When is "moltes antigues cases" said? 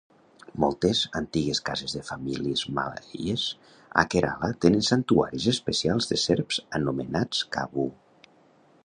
0.61-1.93